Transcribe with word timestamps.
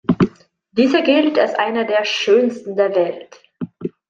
Dieser 0.71 1.03
gilt 1.03 1.37
als 1.37 1.53
einer 1.53 1.83
der 1.85 2.05
schönsten 2.05 2.75
der 2.75 2.95
Welt. 2.95 3.39